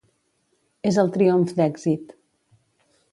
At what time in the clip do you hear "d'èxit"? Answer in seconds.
1.59-2.17